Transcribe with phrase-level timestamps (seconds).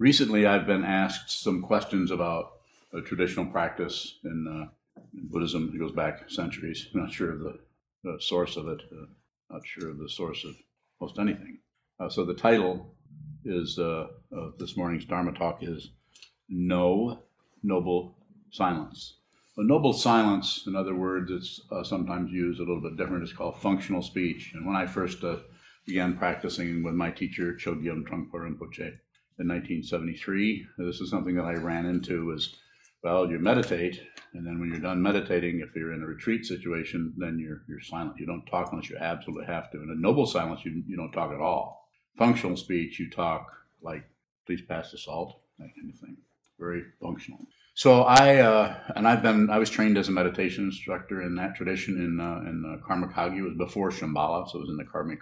[0.00, 2.52] recently I've been asked some questions about
[2.92, 5.70] a traditional practice in, uh, in Buddhism.
[5.72, 6.88] It goes back centuries.
[6.92, 8.80] I'm not sure of the, source of it.
[8.90, 9.06] Uh,
[9.50, 10.56] not sure of the source of
[11.00, 11.58] most anything.
[12.00, 12.94] Uh, so the title
[13.44, 15.90] is uh, of this morning's Dharma talk is
[16.48, 17.22] "No
[17.62, 18.16] Noble
[18.50, 19.16] Silence."
[19.58, 23.22] A noble silence, in other words, it's uh, sometimes used a little bit different.
[23.22, 24.52] It's called functional speech.
[24.54, 25.36] And when I first uh,
[25.84, 28.96] began practicing with my teacher Chogyam Trungpa Rinpoche
[29.40, 32.56] in 1973, this is something that I ran into was
[33.02, 34.02] well, you meditate,
[34.34, 37.80] and then when you're done meditating, if you're in a retreat situation, then you're you're
[37.80, 38.18] silent.
[38.18, 39.82] You don't talk unless you absolutely have to.
[39.82, 41.88] In a noble silence, you you don't talk at all.
[42.18, 44.04] Functional speech, you talk like,
[44.46, 46.18] please pass the salt, that kind of thing.
[46.58, 47.38] Very functional.
[47.72, 51.54] So I uh, and I've been I was trained as a meditation instructor in that
[51.54, 53.38] tradition in uh, in uh, Karma Kagyu.
[53.38, 55.16] It was before Shambhala, so it was in the Karma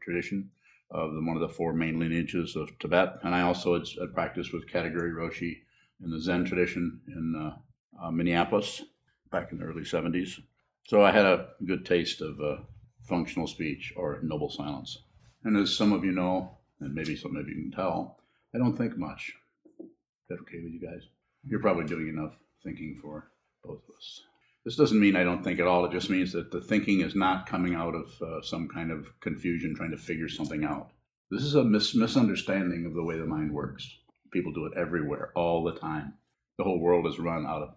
[0.00, 0.50] tradition
[0.94, 3.18] of the, one of the four main lineages of Tibet.
[3.22, 5.58] And I also had, had practiced with Katagiri Roshi
[6.02, 8.82] in the Zen tradition in uh, uh, Minneapolis
[9.30, 10.40] back in the early 70s.
[10.86, 12.58] So I had a good taste of uh,
[13.02, 14.98] functional speech or noble silence.
[15.42, 18.18] And as some of you know, and maybe some of you can tell,
[18.54, 19.32] I don't think much.
[19.80, 19.86] Is
[20.28, 21.08] that okay with you guys?
[21.44, 23.30] You're probably doing enough thinking for
[23.64, 24.22] both of us.
[24.64, 25.84] This doesn't mean I don't think at all.
[25.84, 29.08] It just means that the thinking is not coming out of uh, some kind of
[29.20, 30.90] confusion trying to figure something out.
[31.30, 33.98] This is a mis- misunderstanding of the way the mind works.
[34.32, 36.14] People do it everywhere, all the time.
[36.56, 37.74] The whole world is run out of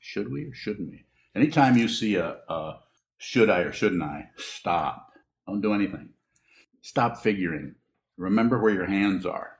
[0.00, 1.04] should we or shouldn't we?
[1.34, 2.78] Anytime you see a, a
[3.18, 5.10] should I or shouldn't I, stop.
[5.46, 6.10] Don't do anything.
[6.82, 7.74] Stop figuring.
[8.16, 9.58] Remember where your hands are.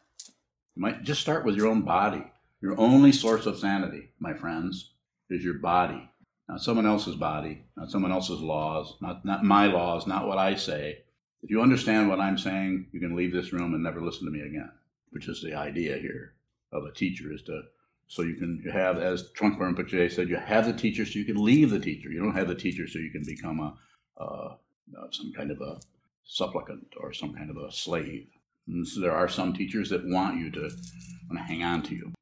[0.77, 2.25] You might just start with your own body.
[2.63, 4.93] Your only source of sanity, my friends,
[5.29, 6.09] is your body.
[6.49, 10.55] Not someone else's body, not someone else's laws, not, not my laws, not what I
[10.55, 10.99] say.
[11.43, 14.31] If you understand what I'm saying, you can leave this room and never listen to
[14.31, 14.71] me again
[15.17, 16.35] which is the idea here
[16.73, 17.63] of a teacher, is to
[18.07, 21.25] so you can you have, as Trungpa Rinpoche said, you have the teacher so you
[21.25, 22.11] can leave the teacher.
[22.11, 24.55] You don't have the teacher so you can become a uh,
[25.11, 25.81] some kind of a
[26.25, 28.29] supplicant or some kind of a slave.
[28.85, 32.13] So there are some teachers that want you to want to hang on to you.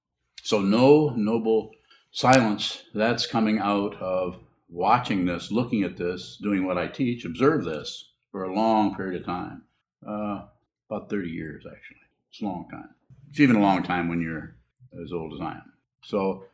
[0.42, 1.72] So no noble
[2.14, 2.84] silence.
[2.94, 4.38] That's coming out of
[4.70, 9.20] watching this, looking at this, doing what I teach, observe this for a long period
[9.20, 9.62] of time,
[10.08, 10.46] uh,
[10.88, 11.98] about 30 years actually.
[12.30, 12.94] It's a long time.
[13.28, 14.56] It's even a long time when you're
[15.04, 15.72] as old as I am.
[16.04, 16.44] So,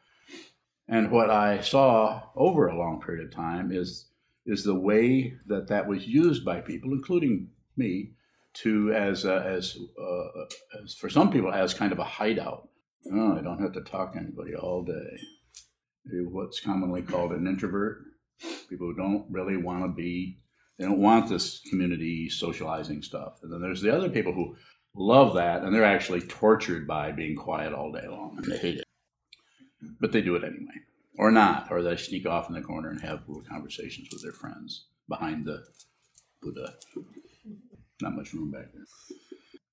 [0.88, 4.06] and what I saw over a long period of time is
[4.47, 8.12] is the way that that was used by people, including me,
[8.54, 12.69] to as uh, as uh, as for some people as kind of a hideout.
[13.12, 15.19] Oh, I don't have to talk to anybody all day.
[16.05, 18.03] What's commonly called an introvert.
[18.69, 20.38] People who don't really want to be,
[20.78, 23.41] they don't want this community socializing stuff.
[23.43, 24.56] And then there's the other people who
[24.94, 28.78] love that, and they're actually tortured by being quiet all day long, and they hate
[28.78, 28.84] it.
[30.00, 30.72] But they do it anyway,
[31.19, 34.33] or not, or they sneak off in the corner and have little conversations with their
[34.33, 35.65] friends behind the
[36.41, 36.75] Buddha.
[38.00, 38.84] Not much room back there.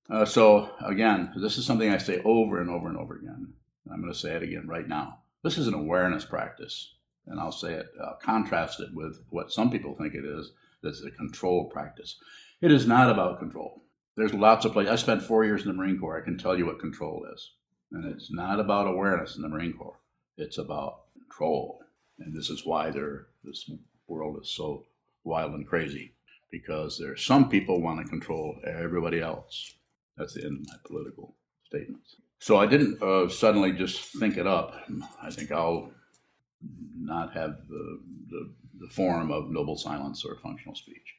[0.10, 3.54] Uh, so again, this is something I say over and over and over again.
[3.92, 5.20] I'm going to say it again right now.
[5.47, 9.72] This is an awareness practice, and I'll say it, uh, contrast it with what some
[9.72, 10.52] people think it is.
[10.84, 12.18] That's a control practice.
[12.59, 13.81] It is not about control.
[14.18, 14.91] There's lots of places.
[14.91, 16.19] I spent four years in the Marine Corps.
[16.22, 17.53] I can tell you what control is.
[17.94, 20.02] And it's not about awareness in the Marine Corps,
[20.36, 21.80] it's about control.
[22.19, 23.72] And this is why this
[24.06, 24.84] world is so
[25.24, 26.12] wild and crazy,
[26.52, 29.75] because there are some people want to control everybody else.
[30.18, 32.18] That's the end of my political statements.
[32.40, 34.75] So I didn't uh, suddenly just think it up.
[35.22, 35.92] I think I'll
[37.00, 38.00] not have the,
[38.30, 41.16] the, the form of noble silence or functional speech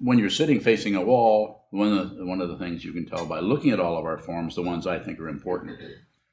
[0.00, 3.06] when you're sitting facing a wall, one of the, one of the things you can
[3.06, 5.78] tell by looking at all of our forms, the ones I think are important,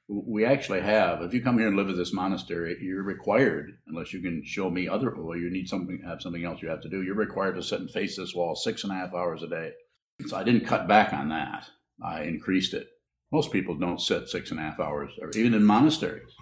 [0.08, 1.22] we actually have.
[1.22, 4.70] If you come here and live at this monastery, you're required, unless you can show
[4.70, 7.02] me other, well, you need something, have something else you have to do.
[7.02, 9.72] You're required to sit and face this wall six and a half hours a day.
[10.28, 11.68] So I didn't cut back on that.
[12.04, 12.88] I increased it.
[13.32, 16.34] Most people don't sit six and a half hours, or even in monasteries.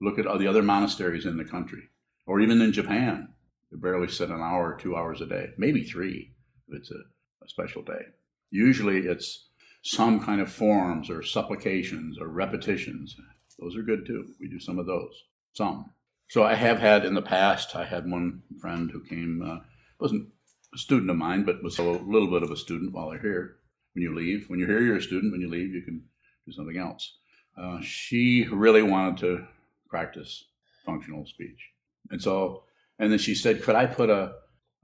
[0.00, 1.84] Look at the other monasteries in the country,
[2.26, 3.28] or even in Japan.
[3.70, 6.34] They barely sit an hour or two hours a day, maybe three
[6.68, 6.98] if it's a,
[7.44, 8.02] a special day.
[8.50, 9.48] Usually it's
[9.82, 13.16] some kind of forms or supplications or repetitions.
[13.58, 14.26] Those are good too.
[14.40, 15.24] We do some of those.
[15.52, 15.92] Some.
[16.28, 19.58] So I have had in the past, I had one friend who came, uh,
[20.00, 20.28] wasn't
[20.74, 23.56] a student of mine, but was a little bit of a student while they're here.
[23.94, 25.32] When you leave, when you're here, you're a student.
[25.32, 26.02] When you leave, you can
[26.46, 27.16] do something else.
[27.56, 29.46] Uh, she really wanted to
[29.88, 30.44] practice
[30.84, 31.70] functional speech.
[32.10, 32.64] And so,
[32.98, 34.32] and then she said, Could I put a,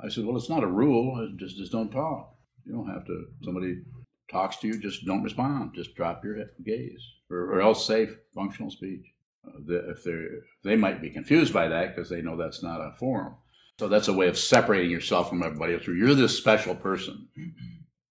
[0.01, 1.29] I said, well, it's not a rule.
[1.37, 2.35] Just just don't talk.
[2.65, 3.27] You don't have to.
[3.45, 3.83] Somebody
[4.31, 5.73] talks to you, just don't respond.
[5.75, 9.05] Just drop your gaze, or, or else say functional speech.
[9.47, 10.25] Uh, the, if they
[10.65, 13.35] they might be confused by that because they know that's not a forum.
[13.79, 15.87] So that's a way of separating yourself from everybody else.
[15.87, 17.29] You're this special person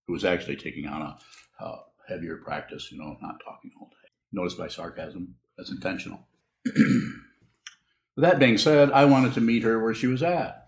[0.07, 1.79] who is actually taking on a, a
[2.11, 2.91] heavier practice.
[2.91, 4.09] You know, not talking all day.
[4.31, 5.35] Notice my sarcasm.
[5.57, 6.19] That's intentional.
[8.17, 10.61] that being said, I wanted to meet her where she was at.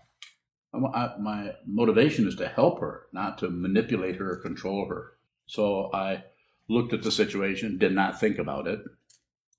[0.74, 5.12] I, my motivation is to help her, not to manipulate her or control her.
[5.46, 6.24] So I
[6.68, 8.80] looked at the situation, did not think about it,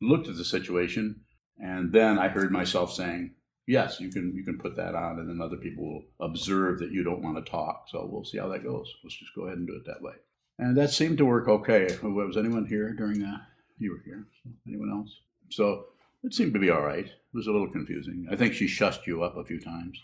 [0.02, 1.22] looked at the situation,
[1.58, 3.36] and then I heard myself saying,
[3.66, 6.92] "Yes, you can you can put that on, and then other people will observe that
[6.92, 7.86] you don't want to talk.
[7.90, 8.94] So we'll see how that goes.
[9.04, 10.14] Let's just go ahead and do it that way."
[10.58, 11.98] And that seemed to work okay.
[12.02, 13.42] Was anyone here during that?
[13.78, 14.26] You were here.
[14.68, 15.20] Anyone else?
[15.50, 15.86] So
[16.24, 17.06] it seemed to be all right.
[17.06, 18.28] It was a little confusing.
[18.32, 20.02] I think she shushed you up a few times.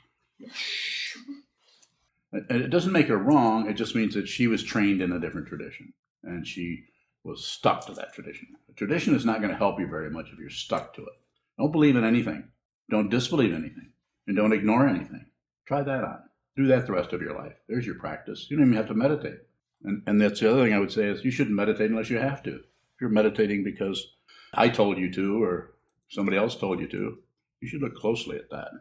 [2.34, 3.70] And it doesn't make her wrong.
[3.70, 5.94] It just means that she was trained in a different tradition,
[6.24, 6.86] and she
[7.24, 8.48] was stuck to that tradition.
[8.76, 11.14] Tradition is not going to help you very much if you're stuck to it.
[11.58, 12.46] Don't believe in anything.
[12.90, 13.92] Don't disbelieve anything.
[14.28, 15.26] And don't ignore anything.
[15.66, 16.20] Try that on.
[16.56, 17.54] Do that the rest of your life.
[17.68, 18.48] There's your practice.
[18.50, 19.40] You don't even have to meditate.
[19.84, 22.20] And, and that's the other thing I would say is you shouldn't meditate unless you
[22.20, 22.56] have to.
[22.56, 24.16] If you're meditating because
[24.54, 25.74] I told you to or
[26.10, 27.18] somebody else told you to,
[27.62, 28.72] you should look closely at that.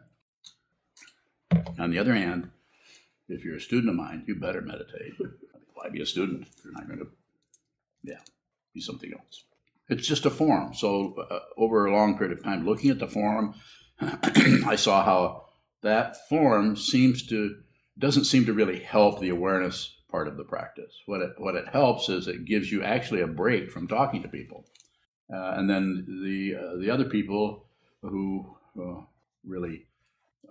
[1.79, 2.49] On the other hand,
[3.27, 5.13] if you're a student of mine, you better meditate.
[5.73, 7.07] Why be a student you're not going to,
[8.03, 8.19] yeah,
[8.73, 9.43] be something else?
[9.89, 10.73] It's just a form.
[10.73, 13.55] So uh, over a long period of time, looking at the form,
[13.99, 15.45] I saw how
[15.81, 17.57] that form seems to
[17.97, 20.93] doesn't seem to really help the awareness part of the practice.
[21.05, 24.27] What it what it helps is it gives you actually a break from talking to
[24.27, 24.65] people,
[25.33, 27.65] uh, and then the uh, the other people
[28.01, 29.01] who uh,
[29.45, 29.85] really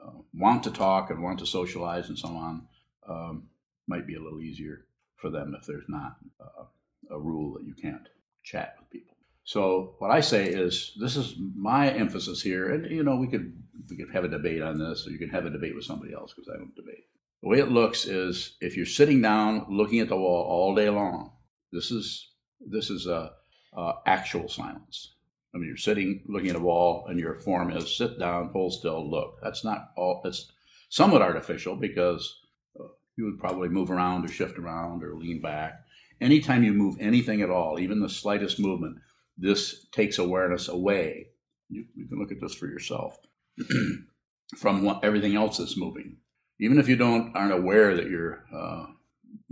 [0.01, 2.67] uh, want to talk and want to socialize and so on
[3.09, 3.49] um,
[3.87, 4.85] might be a little easier
[5.17, 6.65] for them if there's not uh,
[7.11, 8.09] a rule that you can't
[8.43, 9.17] chat with people.
[9.45, 13.53] So what I say is this is my emphasis here, and you know we could
[13.89, 16.13] we could have a debate on this, or you can have a debate with somebody
[16.15, 17.05] else because I don't debate.
[17.43, 20.91] The way it looks is if you're sitting down looking at the wall all day
[20.91, 21.33] long,
[21.73, 22.29] this is
[22.61, 23.33] this is a,
[23.75, 25.15] a actual silence.
[25.55, 28.75] I mean, you're sitting looking at a wall, and your form is sit down, hold
[28.75, 29.39] still, look.
[29.43, 30.21] That's not all.
[30.25, 30.53] It's
[30.91, 32.41] somewhat artificial because
[32.79, 32.85] uh,
[33.17, 35.81] you would probably move around or shift around or lean back.
[36.21, 38.99] Anytime you move anything at all, even the slightest movement,
[39.39, 41.29] this takes awareness away.
[41.69, 43.17] You, you can look at this for yourself
[44.59, 46.19] from what, everything else that's moving.
[46.61, 48.87] Even if you don't aren't aware that you're uh,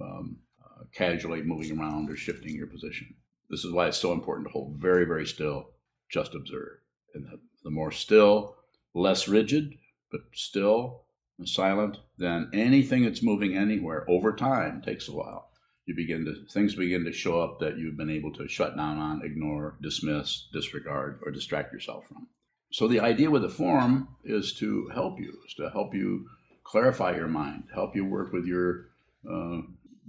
[0.02, 3.14] um, uh, casually moving around or shifting your position.
[3.50, 5.70] This is why it's so important to hold very, very still
[6.10, 6.78] just observe.
[7.14, 8.56] And the, the more still,
[8.94, 9.74] less rigid,
[10.12, 11.04] but still
[11.38, 15.50] and silent, then anything that's moving anywhere over time takes a while.
[15.86, 18.98] You begin to things begin to show up that you've been able to shut down
[18.98, 22.28] on, ignore, dismiss, disregard, or distract yourself from.
[22.70, 26.26] So the idea with the form is to help you, is to help you
[26.68, 28.88] clarify your mind, help you work with your
[29.30, 29.60] uh,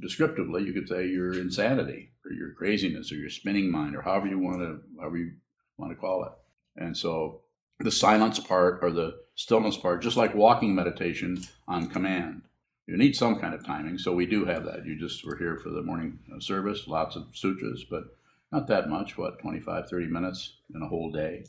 [0.01, 4.27] descriptively, you could say your insanity or your craziness or your spinning mind or however
[4.27, 5.31] you want to, however you
[5.77, 6.31] want to call it.
[6.75, 7.41] And so
[7.79, 12.41] the silence part or the stillness part, just like walking meditation on command,
[12.87, 13.97] you need some kind of timing.
[13.97, 14.85] So we do have that.
[14.85, 18.03] You just were here for the morning uh, service, lots of sutras, but
[18.51, 21.45] not that much, what, 25, 30 minutes in a whole day?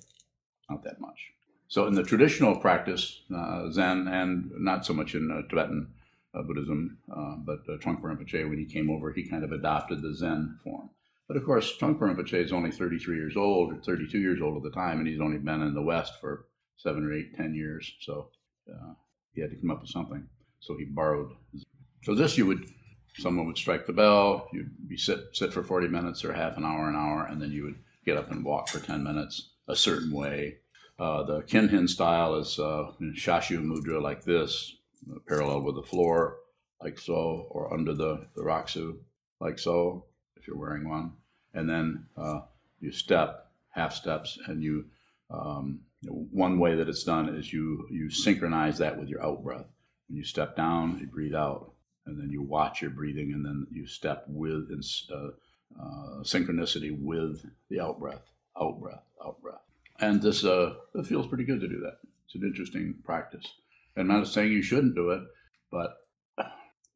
[0.68, 1.32] Not that much.
[1.70, 5.86] So in the traditional practice, uh, Zen, and not so much in uh, Tibetan
[6.34, 10.02] uh, Buddhism, uh, but uh, Trungpa Rinpoche, when he came over, he kind of adopted
[10.02, 10.90] the Zen form.
[11.28, 14.64] But of course, Trungpa Rinpoche is only 33 years old, or 32 years old at
[14.64, 16.46] the time, and he's only been in the West for
[16.76, 17.92] seven or eight, ten years.
[18.00, 18.30] So
[18.68, 18.94] uh,
[19.32, 20.26] he had to come up with something.
[20.58, 21.30] So he borrowed.
[22.02, 22.64] So this you would,
[23.18, 26.64] someone would strike the bell, you'd be sit sit for 40 minutes or half an
[26.64, 29.76] hour, an hour, and then you would get up and walk for 10 minutes a
[29.76, 30.56] certain way.
[31.00, 34.76] Uh, the Kinhin style is uh, Shashu Mudra like this,
[35.26, 36.36] parallel with the floor,
[36.82, 38.98] like so, or under the, the Rakusu,
[39.40, 40.04] like so,
[40.36, 41.12] if you're wearing one
[41.54, 42.40] and then uh,
[42.80, 44.86] you step half steps, and you,
[45.30, 49.24] um, you know, one way that it's done is you you synchronize that with your
[49.24, 49.70] out breath.
[50.08, 51.72] When you step down, you breathe out,
[52.06, 54.70] and then you watch your breathing, and then you step with
[55.12, 55.14] uh,
[55.80, 59.69] uh, synchronicity with the out breath, out breath, out breath.
[60.00, 61.98] And this uh, it feels pretty good to do that.
[62.26, 63.44] It's an interesting practice.
[63.96, 65.22] I'm not saying you shouldn't do it,
[65.70, 65.96] but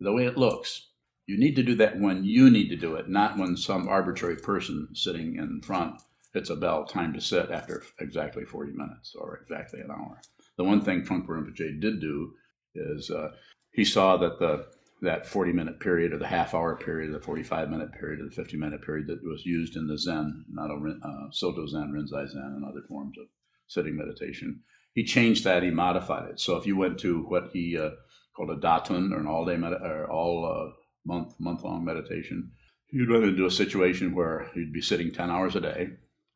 [0.01, 0.89] the way it looks,
[1.27, 4.37] you need to do that when you need to do it, not when some arbitrary
[4.37, 6.01] person sitting in front
[6.33, 10.21] hits a bell, time to sit after exactly 40 minutes or exactly an hour.
[10.57, 12.35] The one thing Trungpa Rinpoche did do
[12.75, 13.31] is uh,
[13.73, 14.67] he saw that the
[15.05, 18.35] that 40 minute period or the half hour period, the 45 minute period or the
[18.35, 22.29] 50 minute period that was used in the Zen, not a uh, Soto Zen, Rinzai
[22.29, 23.27] Zen, and other forms of
[23.67, 24.61] sitting meditation.
[24.95, 26.41] He changed that, he modified it.
[26.41, 27.91] So if you went to what he uh,
[28.37, 30.73] called a dathun or an all day med- or all uh,
[31.05, 32.53] month month long meditation,
[32.91, 35.89] you'd run into a situation where you'd be sitting 10 hours a day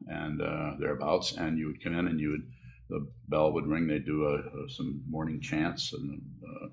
[0.07, 2.43] and uh, thereabouts, and you would come in and you would
[2.89, 3.87] the bell would ring.
[3.87, 6.69] They'd do a, a, some morning chants and uh,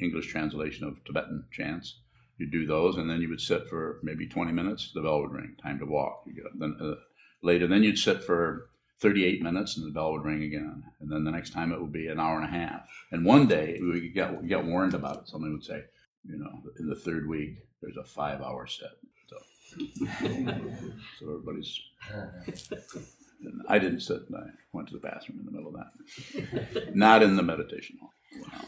[0.00, 1.98] English translation of Tibetan chants.
[2.38, 4.90] You do those, and then you would sit for maybe 20 minutes.
[4.92, 5.56] The bell would ring.
[5.62, 6.22] Time to walk.
[6.26, 6.96] You get then uh,
[7.42, 7.66] later.
[7.66, 8.68] Then you'd sit for
[9.00, 10.84] 38 minutes, and the bell would ring again.
[11.00, 12.82] And then the next time it would be an hour and a half.
[13.10, 15.28] And one day we get get warned about it.
[15.28, 15.84] Somebody would say,
[16.24, 18.90] you know, in the third week there's a five-hour set.
[19.28, 19.36] So,
[21.18, 21.80] so everybody's
[23.68, 24.22] I didn't sit.
[24.34, 26.94] I went to the bathroom in the middle of that.
[26.94, 28.12] Not in the meditation hall.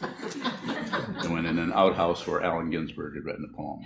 [0.01, 3.79] I went in an outhouse where Allen Ginsberg had written a poem.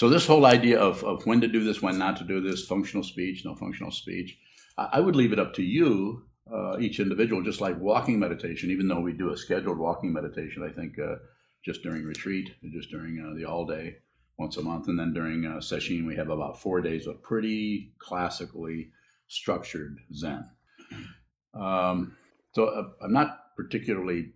[0.00, 2.64] So this whole idea of, of when to do this, when not to do this,
[2.64, 4.38] functional speech, no functional speech,
[4.78, 8.70] I, I would leave it up to you, uh, each individual, just like walking meditation,
[8.70, 11.16] even though we do a scheduled walking meditation, I think uh,
[11.62, 13.96] just during retreat, just during uh, the all day,
[14.38, 14.88] once a month.
[14.88, 18.90] And then during uh, session, we have about four days of pretty classically
[19.28, 20.48] structured Zen.
[21.52, 22.16] Um,
[22.52, 24.32] so uh, I'm not particularly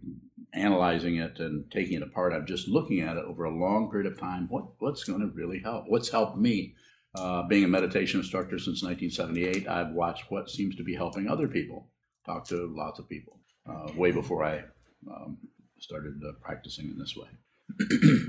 [0.53, 2.33] analyzing it and taking it apart.
[2.33, 4.47] I'm just looking at it over a long period of time.
[4.49, 5.85] What what's going to really help?
[5.89, 6.75] What's helped me?
[7.17, 11.47] Uh, being a meditation instructor since 1978, I've watched what seems to be helping other
[11.47, 11.91] people.
[12.27, 14.65] Talked to lots of people uh, way before I
[15.09, 15.39] um,
[15.79, 17.29] started uh, practicing in this way.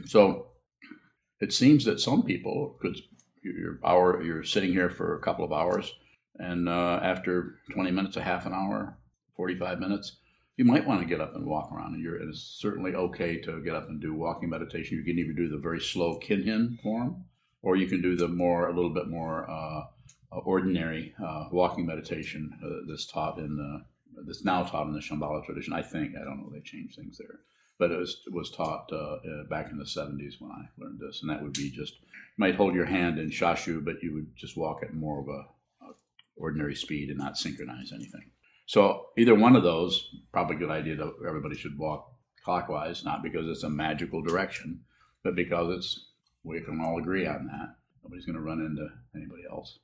[0.05, 0.49] so
[1.39, 3.01] it seems that some people, because
[3.43, 5.91] you're, hour, you're sitting here for a couple of hours,
[6.35, 8.99] and uh, after 20 minutes, a half an hour,
[9.35, 10.17] 45 minutes,
[10.57, 11.93] you might want to get up and walk around.
[11.93, 14.97] And you're, it's certainly okay to get up and do walking meditation.
[14.97, 17.25] You can either do the very slow Kinhin form,
[17.61, 19.83] or you can do the more, a little bit more uh,
[20.31, 25.45] ordinary uh, walking meditation uh, that's taught in the, that's now taught in the Shambhala
[25.45, 25.73] tradition.
[25.73, 27.39] I think I don't know they changed things there
[27.77, 31.21] but it was, was taught uh, uh, back in the 70s when I learned this.
[31.21, 34.35] And that would be just, you might hold your hand in shashu, but you would
[34.35, 35.45] just walk at more of a
[36.37, 38.31] ordinary speed and not synchronize anything.
[38.65, 42.11] So either one of those, probably a good idea that everybody should walk
[42.43, 44.81] clockwise, not because it's a magical direction,
[45.23, 46.05] but because it's,
[46.43, 47.75] we can all agree on that.
[48.03, 49.79] Nobody's going to run into anybody else.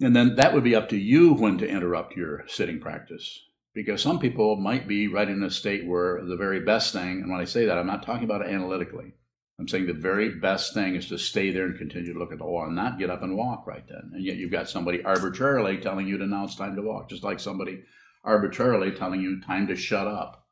[0.00, 4.02] And then that would be up to you when to interrupt your sitting practice because
[4.02, 7.40] some people might be right in a state where the very best thing, and when
[7.40, 9.12] I say that, I'm not talking about it analytically.
[9.58, 12.38] I'm saying the very best thing is to stay there and continue to look at
[12.38, 14.10] the wall and not get up and walk right then.
[14.12, 17.24] And yet you've got somebody arbitrarily telling you to now it's time to walk, just
[17.24, 17.82] like somebody
[18.22, 20.46] arbitrarily telling you time to shut up.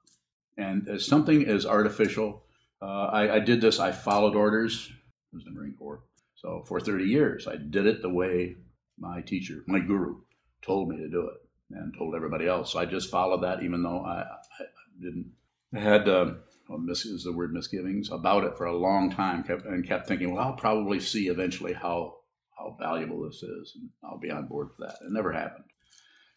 [0.56, 2.44] And as something as artificial,
[2.80, 4.90] uh, I, I, did this, I followed orders.
[4.90, 6.02] I was in the Marine Corps.
[6.36, 8.56] So for 30 years, I did it the way
[8.98, 10.16] my teacher, my guru,
[10.62, 12.72] told me to do it and told everybody else.
[12.72, 14.64] So I just followed that, even though I, I
[15.00, 15.32] didn't
[15.74, 19.42] I had um, well, mis- is the word misgivings about it for a long time,
[19.44, 22.16] kept, and kept thinking, well, I'll probably see eventually how
[22.56, 24.98] how valuable this is, and I'll be on board for that.
[25.04, 25.64] It never happened.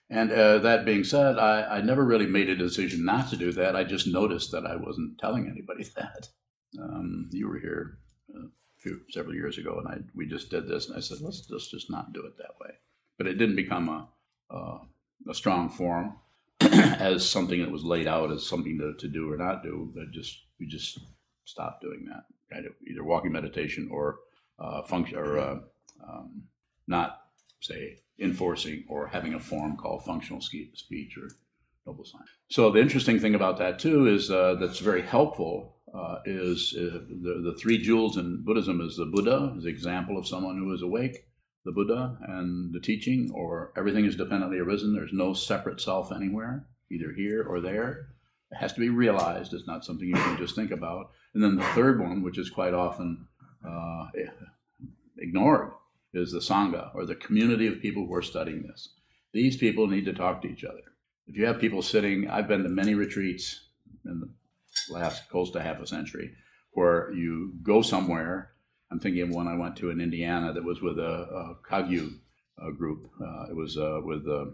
[0.10, 3.52] And uh, that being said, I, I never really made a decision not to do
[3.52, 3.76] that.
[3.76, 6.30] I just noticed that I wasn't telling anybody that.
[6.82, 8.00] Um, you were here
[8.34, 8.48] a
[8.80, 11.70] few, several years ago, and I we just did this, and I said, let's, let's
[11.70, 12.72] just not do it that way.
[13.18, 14.08] But it didn't become a,
[14.50, 14.80] a
[15.30, 16.18] a strong form
[16.62, 19.92] as something that was laid out as something to, to do or not do.
[19.94, 21.00] But just we just
[21.46, 22.26] stopped doing that.
[22.58, 24.20] Of either walking meditation or
[24.60, 25.56] uh, function or uh,
[26.08, 26.44] um,
[26.88, 27.22] not
[27.60, 31.30] say enforcing or having a form called functional speech or
[31.86, 32.22] noble sign.
[32.50, 35.76] So the interesting thing about that too is uh, that's very helpful.
[35.94, 40.18] Uh, is uh, the the three jewels in Buddhism is the Buddha, is the example
[40.18, 41.26] of someone who is awake
[41.68, 44.94] the Buddha and the teaching, or everything is dependently arisen.
[44.94, 48.08] There's no separate self anywhere, either here or there.
[48.52, 49.54] It has to be realized.
[49.54, 51.12] It's not something you can just think about.
[51.34, 53.28] And then the third one, which is quite often
[53.68, 54.08] uh,
[55.18, 55.72] ignored,
[56.14, 58.94] is the Sangha, or the community of people who are studying this.
[59.34, 60.84] These people need to talk to each other.
[61.28, 63.66] If you have people sitting, I've been to many retreats
[64.06, 64.30] in the
[64.94, 66.32] last close to half a century,
[66.72, 68.52] where you go somewhere
[68.92, 72.20] I'm thinking of one I went to in Indiana that was with a, a Kagyu
[72.62, 73.10] uh, group.
[73.22, 74.46] Uh, it was uh, with uh,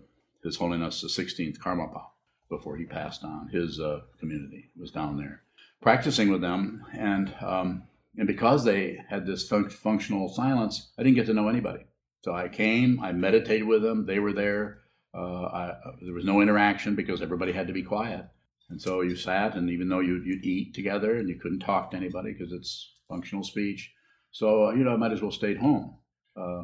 [0.43, 2.05] His Holiness the 16th Karmapa
[2.49, 3.49] before he passed on.
[3.49, 5.43] His uh, community was down there
[5.81, 7.83] practicing with them, and um,
[8.17, 11.85] and because they had this fun- functional silence, I didn't get to know anybody.
[12.21, 14.05] So I came, I meditated with them.
[14.05, 14.79] They were there.
[15.15, 18.25] I, there was no interaction because everybody had to be quiet.
[18.69, 21.91] And so you sat, and even though you'd, you'd eat together and you couldn't talk
[21.91, 23.91] to anybody because it's functional speech,
[24.33, 25.95] so you know, I might as well stayed home.
[26.35, 26.63] Uh,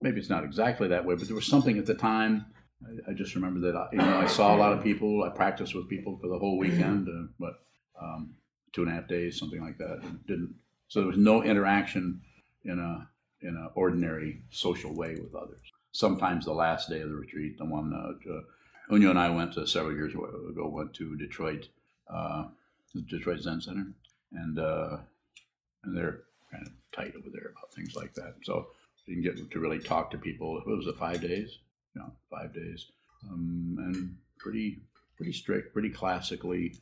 [0.00, 2.46] maybe it's not exactly that way, but there was something at the time.
[2.82, 5.24] I, I just remember that I, you know I saw a lot of people.
[5.24, 7.54] I practiced with people for the whole weekend, uh, but
[8.00, 8.34] um,
[8.72, 9.98] two and a half days, something like that.
[10.02, 10.54] And didn't
[10.86, 12.22] so there was no interaction
[12.64, 13.08] in a
[13.40, 15.60] in an ordinary social way with others.
[15.92, 18.40] Sometimes the last day of the retreat, the one uh, uh,
[18.90, 21.68] Unyo and I went to several years ago, went to Detroit,
[22.12, 22.44] uh,
[22.94, 23.86] the Detroit Zen Center,
[24.32, 24.98] and uh,
[25.84, 28.34] and they're kind of tight over there about things like that.
[28.42, 28.68] So
[29.06, 30.58] you can get to really talk to people.
[30.58, 31.58] It was a five days,
[31.94, 32.86] you know, five days,
[33.30, 34.82] um, and pretty
[35.16, 36.74] pretty strict, pretty classically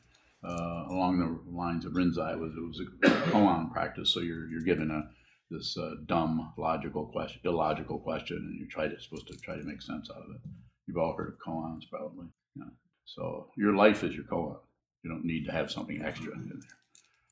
[0.43, 2.37] uh, along the lines of Rinzai.
[2.37, 4.13] Was it was a koan practice.
[4.13, 5.09] So you're you're given a
[5.49, 9.63] this uh, dumb logical question, illogical question, and you're trying to supposed to try to
[9.63, 10.41] make sense out of it.
[10.85, 12.27] You've all heard of koans, probably.
[12.55, 12.65] Yeah.
[13.05, 14.57] So your life is your koan.
[15.03, 16.59] You don't need to have something extra in there.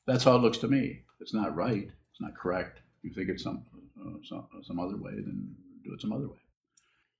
[0.06, 1.02] That's how it looks to me.
[1.20, 1.90] It's not right.
[2.16, 2.80] It's not correct.
[3.02, 3.62] If You think it's some
[4.00, 5.54] uh, some, some other way, then
[5.84, 6.38] do it some other way.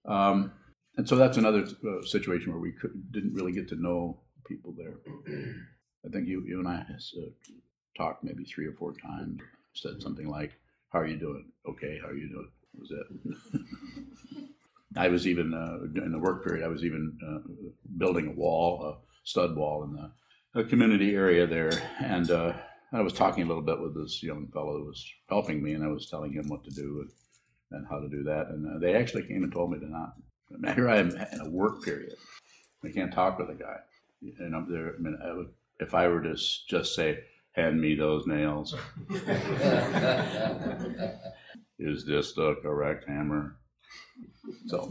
[0.06, 0.52] Um,
[0.96, 4.74] and so that's another uh, situation where we could, didn't really get to know people
[4.76, 4.94] there.
[6.06, 7.20] I think you you and I uh,
[7.94, 9.42] talked maybe three or four times.
[9.74, 10.52] Said something like,
[10.88, 11.52] "How are you doing?
[11.68, 11.98] Okay.
[12.00, 14.46] How are you doing?" Was it.
[14.96, 16.64] I was even uh, in the work period.
[16.64, 17.40] I was even uh,
[17.98, 19.92] building a wall, a stud wall in
[20.54, 21.72] the community area there,
[22.02, 22.54] and uh,
[22.92, 25.84] I was talking a little bit with this young fellow who was helping me, and
[25.84, 27.10] I was telling him what to do and,
[27.72, 28.48] and how to do that.
[28.48, 30.14] And uh, they actually came and told me to not.
[30.52, 32.14] I mean, here I am in a work period.
[32.84, 33.78] I can't talk with a guy,
[34.38, 34.94] and I'm there.
[34.94, 35.48] I mean, I would,
[35.80, 38.74] if I were to just say, "Hand me those nails,"
[41.78, 43.56] is this the correct hammer?
[44.68, 44.90] So,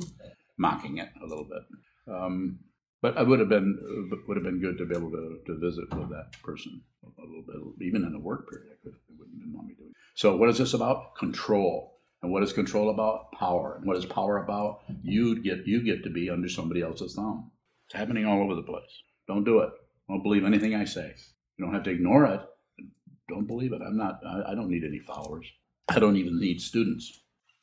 [0.57, 2.13] mocking it a little bit.
[2.13, 2.59] Um,
[3.05, 3.77] but I would have been
[4.27, 7.43] would have been good to be able to, to visit with that person a little
[7.45, 8.69] bit, even in the work period.
[8.71, 9.93] I could it wouldn't have want me doing.
[10.15, 11.15] So, what is this about?
[11.15, 11.99] Control.
[12.23, 13.31] And what is control about?
[13.33, 13.75] Power.
[13.77, 14.79] And what is power about?
[15.03, 17.51] You get you get to be under somebody else's thumb.
[17.85, 19.03] It's happening all over the place.
[19.27, 19.69] Don't do it.
[20.09, 21.13] Don't believe anything I say.
[21.57, 22.41] You don't have to ignore it.
[23.29, 23.83] Don't believe it.
[23.85, 24.19] I'm not.
[24.25, 25.45] I, I don't need any followers.
[25.89, 27.19] I don't even need students,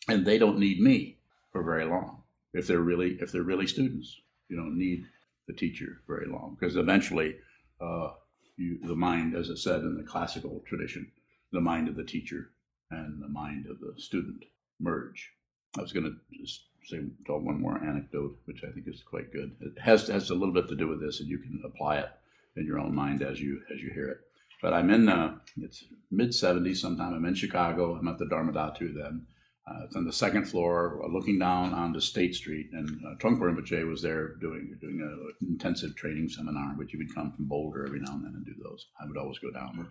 [0.06, 1.18] and they don't need me
[1.50, 2.22] for very long.
[2.54, 5.02] If they're really if they're really students, you don't need
[5.46, 7.36] the teacher very long because eventually,
[7.80, 8.10] uh,
[8.56, 11.10] you, the mind, as it said in the classical tradition,
[11.52, 12.50] the mind of the teacher
[12.90, 14.44] and the mind of the student
[14.80, 15.30] merge.
[15.78, 19.32] I was going to just say tell one more anecdote, which I think is quite
[19.32, 19.56] good.
[19.60, 22.10] It has has a little bit to do with this, and you can apply it
[22.56, 24.18] in your own mind as you as you hear it.
[24.60, 27.14] But I'm in uh, it's mid 70s sometime.
[27.14, 27.96] I'm in Chicago.
[27.96, 29.26] I'm at the Dharma Dhatu then.
[29.64, 33.40] Uh, it's on the second floor, uh, looking down onto State Street, and uh, Trungpa
[33.40, 37.86] Rinpoche was there doing doing an intensive training seminar, which he would come from Boulder
[37.86, 38.86] every now and then and do those.
[39.00, 39.88] I would always go down.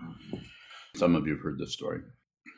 [0.95, 2.01] Some of you have heard this story.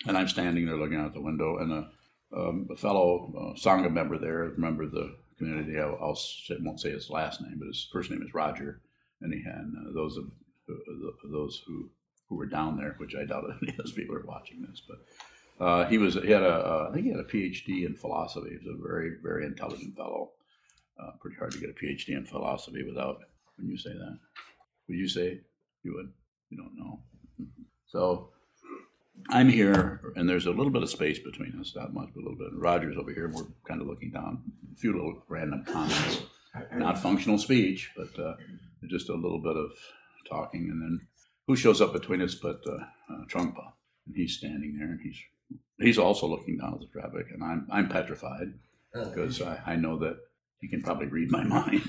[0.07, 1.89] And I'm standing there looking out the window, and a,
[2.35, 6.79] um, a fellow uh, Sangha member there, member of the community, I'll, I'll say, won't
[6.79, 8.81] say his last name, but his first name is Roger,
[9.21, 10.25] and he had uh, those of
[10.69, 11.89] uh, those who
[12.27, 14.97] who were down there, which I doubt any of those people are watching this, but
[15.63, 18.49] uh, he was he had a uh, I think he had a PhD in philosophy.
[18.49, 20.31] He was a very very intelligent fellow.
[20.99, 23.19] Uh, pretty hard to get a PhD in philosophy without.
[23.57, 24.17] When you say that,
[24.87, 25.39] would you say
[25.83, 26.11] you would?
[26.49, 26.99] You don't know.
[27.87, 28.29] So
[29.29, 32.25] I'm here, and there's a little bit of space between us, not much, but a
[32.27, 32.49] little bit.
[32.53, 34.43] Roger's over here, and we're kind of looking down.
[34.73, 36.23] A few little random comments,
[36.73, 38.35] not functional speech, but uh,
[38.89, 39.71] just a little bit of
[40.29, 41.07] talking, and then
[41.47, 43.71] who shows up between us but uh, uh, Trungpa,
[44.07, 45.19] and he's standing there, and he's
[45.79, 48.53] he's also looking down at the traffic, and I'm I'm petrified
[48.93, 50.17] because I, I know that
[50.63, 51.81] he can probably read my mind.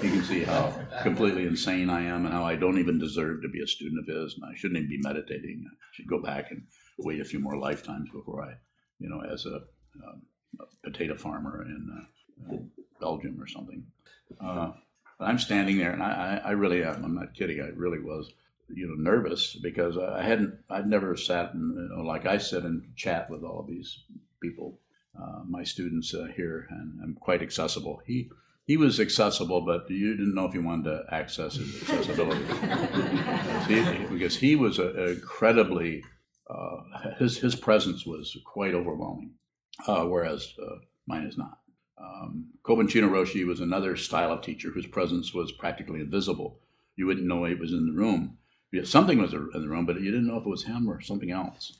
[0.00, 3.48] he can see how completely insane I am and how I don't even deserve to
[3.48, 5.64] be a student of his, and I shouldn't even be meditating.
[5.68, 6.62] I should go back and
[6.98, 8.54] wait a few more lifetimes before I,
[8.98, 9.56] you know, as a,
[10.06, 10.22] um,
[10.60, 12.06] a potato farmer in
[12.52, 12.56] uh,
[13.00, 13.84] Belgium or something.
[14.40, 14.72] Uh,
[15.18, 17.04] but I'm standing there, and I, I, I really am.
[17.04, 17.60] I'm not kidding.
[17.60, 18.30] I really was
[18.74, 22.64] you know nervous because I hadn't I'd never sat and you know, like I sit
[22.64, 24.02] and chat with all these
[24.40, 24.78] people,
[25.20, 28.02] uh, my students uh, here, and I'm quite accessible.
[28.06, 28.30] He
[28.66, 33.66] he was accessible, but you didn't know if you wanted to access his accessibility because,
[33.68, 36.04] he, because he was a, a incredibly
[36.48, 36.82] uh,
[37.18, 39.32] his his presence was quite overwhelming,
[39.86, 41.58] uh, whereas uh, mine is not.
[41.98, 46.58] Um, Kobun Chino Roshi was another style of teacher whose presence was practically invisible.
[46.96, 48.38] You wouldn't know he was in the room
[48.72, 51.00] yeah, something was in the room, but you didn't know if it was him or
[51.00, 51.72] something else.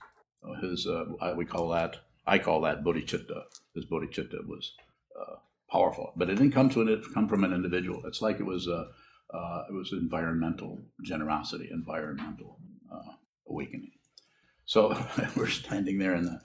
[0.45, 1.05] Uh, his, uh,
[1.37, 3.45] we call that, I call that bodhicitta.
[3.75, 4.73] His bodhicitta was
[5.21, 5.37] uh,
[5.71, 8.03] powerful, but it didn't come to it come from an individual.
[8.07, 8.89] It's like it was a,
[9.35, 12.59] Uh, it was environmental generosity, environmental
[12.93, 13.13] uh,
[13.49, 13.93] awakening.
[14.67, 14.81] So
[15.37, 16.41] we're standing there, and the,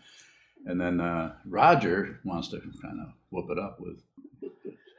[0.65, 3.97] and then uh, Roger wants to kind of whoop it up with,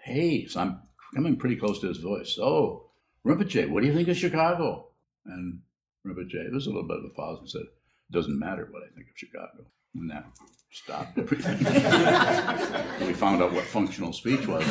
[0.04, 0.80] "Hey, so I'm
[1.14, 2.35] coming pretty close to his voice.
[2.37, 2.90] So,
[3.24, 4.88] Rinpoche, what do you think of Chicago?"
[5.28, 5.60] And
[6.06, 8.82] Rinpoche, there was a little bit of a pause and said, "It doesn't matter what
[8.82, 10.26] I think of Chicago." And that
[10.70, 11.58] stopped everything.
[13.06, 14.64] we found out what functional speech was.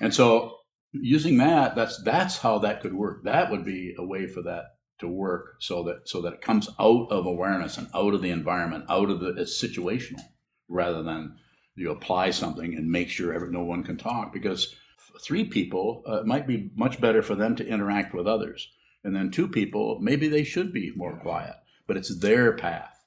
[0.00, 0.58] and so
[0.92, 3.24] using that, that's that's how that could work.
[3.24, 6.68] That would be a way for that to work so that so that it comes
[6.78, 10.22] out of awareness and out of the environment, out of the it's situational
[10.68, 11.36] rather than
[11.74, 14.74] you apply something and make sure every, no one can talk because
[15.22, 18.68] three people uh, it might be much better for them to interact with others.
[19.02, 23.04] And then two people maybe they should be more quiet but it's their path.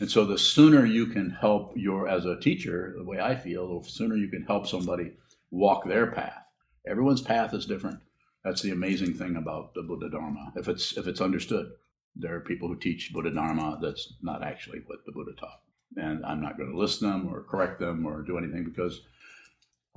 [0.00, 3.80] And so the sooner you can help your as a teacher the way i feel
[3.80, 5.12] the sooner you can help somebody
[5.50, 6.44] walk their path.
[6.86, 8.00] Everyone's path is different.
[8.44, 10.52] That's the amazing thing about the buddha dharma.
[10.56, 11.70] If it's if it's understood
[12.16, 15.60] there are people who teach buddha dharma that's not actually what the buddha taught.
[15.96, 19.00] And i'm not going to list them or correct them or do anything because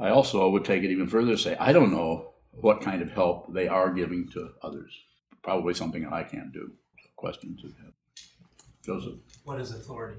[0.02, 3.10] i also would take it even further to say i don't know what kind of
[3.12, 4.92] help they are giving to others
[5.42, 6.72] probably something that i can't do
[7.16, 7.64] questions
[8.86, 10.18] joseph What is authority?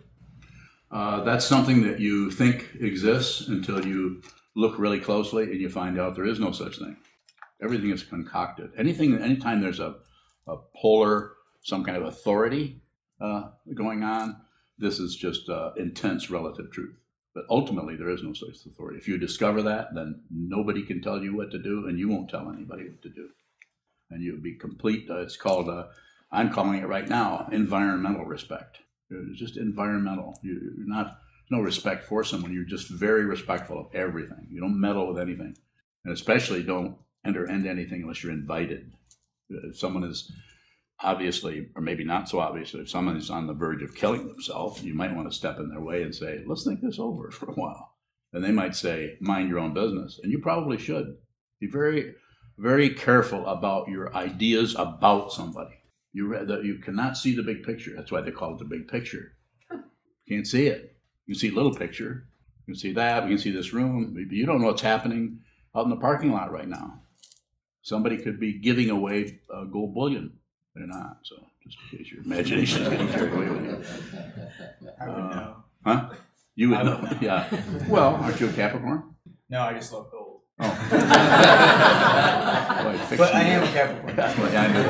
[0.90, 4.22] uh, that's something that you think exists until you
[4.54, 6.96] look really closely and you find out there is no such thing.
[7.62, 8.70] Everything is concocted.
[8.76, 9.94] Anything, anytime there's a,
[10.46, 12.82] a polar, some kind of authority
[13.20, 14.36] uh, going on,
[14.78, 16.96] this is just uh, intense relative truth.
[17.34, 18.98] But ultimately, there is no such authority.
[18.98, 22.28] If you discover that, then nobody can tell you what to do, and you won't
[22.28, 23.28] tell anybody what to do.
[24.10, 25.08] And you'll be complete.
[25.08, 25.86] Uh, it's called, uh,
[26.30, 28.78] I'm calling it right now, environmental respect.
[29.10, 30.38] It's just environmental.
[30.42, 31.18] You, you're not
[31.50, 32.52] no respect for someone.
[32.52, 34.48] You're just very respectful of everything.
[34.50, 35.56] You don't meddle with anything,
[36.04, 38.92] and especially don't enter into anything unless you're invited.
[39.48, 40.30] If someone is
[41.02, 44.82] obviously, or maybe not so obviously, if someone is on the verge of killing themselves,
[44.82, 47.50] you might want to step in their way and say, "Let's think this over for
[47.50, 47.96] a while."
[48.32, 51.16] And they might say, "Mind your own business," and you probably should.
[51.60, 52.14] Be very,
[52.58, 55.78] very careful about your ideas about somebody.
[56.12, 57.92] You you cannot see the big picture.
[57.96, 59.32] That's why they call it the big picture.
[59.70, 60.96] You can't see it.
[61.26, 62.28] You can see little picture.
[62.66, 63.24] You can see that.
[63.24, 64.16] We can see this room.
[64.30, 65.40] You don't know what's happening
[65.74, 67.00] out in the parking lot right now.
[67.82, 70.38] Somebody could be giving away uh, gold bullion.
[70.74, 71.18] They're not.
[71.22, 73.82] So just in case your imagination is getting carried away with you.
[75.00, 75.56] I would Uh, know.
[75.84, 76.10] Huh?
[76.54, 77.00] You would I know.
[77.00, 77.18] know.
[77.20, 77.46] Yeah.
[77.88, 79.14] Well, aren't you a Capricorn?
[79.50, 80.40] No, I just love gold.
[80.60, 80.68] Oh.
[82.82, 84.16] Boy, But I am a Capricorn.
[84.52, 84.82] Yeah, I knew.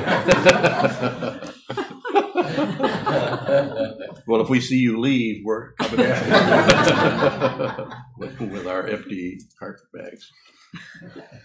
[4.27, 7.87] well, if we see you leave, we're coming after you
[8.19, 10.31] with, with our empty carpet bags.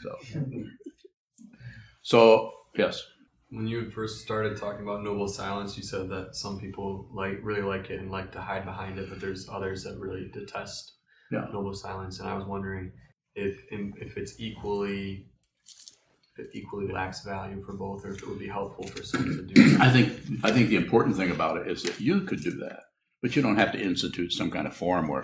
[0.03, 0.15] So,
[2.01, 3.03] so yes,
[3.49, 7.61] When you first started talking about noble silence, you said that some people like really
[7.61, 10.93] like it and like to hide behind it, but there's others that really detest
[11.31, 11.47] Yeah.
[11.53, 12.19] noble silence.
[12.19, 12.91] And I was wondering
[13.35, 15.27] if if it's equally
[16.33, 19.23] if it equally lacks value for both, or if it would be helpful for some
[19.25, 19.77] to do.
[19.79, 20.11] I think
[20.43, 22.89] I think the important thing about it is that you could do that,
[23.21, 25.23] but you don't have to institute some kind of forum where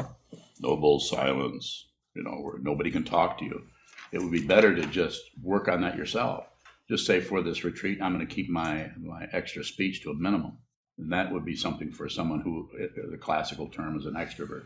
[0.62, 3.68] noble silence, you know, where nobody can talk to you.
[4.14, 6.48] It would be better to just work on that yourself.
[6.94, 10.14] Just say for this retreat, I'm going to keep my my extra speech to a
[10.14, 10.60] minimum,
[11.00, 14.14] and that would be something for someone who eh, eh, the classical term is an
[14.14, 14.66] extrovert,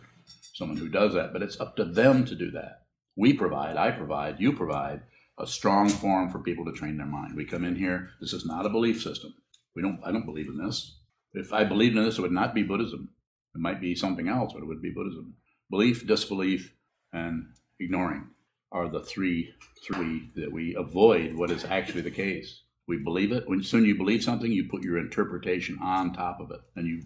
[0.54, 1.32] someone who does that.
[1.32, 2.82] But it's up to them to do that.
[3.16, 5.04] We provide, I provide, you provide
[5.40, 7.34] a strong forum for people to train their mind.
[7.34, 8.10] We come in here.
[8.20, 9.34] This is not a belief system.
[9.74, 10.02] We don't.
[10.04, 10.98] I don't believe in this.
[11.32, 13.12] If I believed in this, it would not be Buddhism.
[13.56, 15.36] It might be something else, but it would be Buddhism.
[15.70, 16.76] Belief, disbelief,
[17.14, 18.32] and ignoring
[18.72, 19.54] are the three
[19.86, 22.64] three that we avoid what is actually the case.
[22.88, 23.48] We believe it.
[23.48, 27.04] When soon you believe something, you put your interpretation on top of it, and you